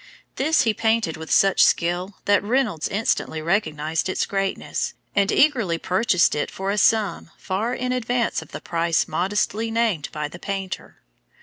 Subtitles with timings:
[0.37, 6.33] This he painted with such skill that Reynolds instantly recognized its greatness, and eagerly purchased
[6.33, 11.03] it for a sum far in advance of the price modestly named by the painter.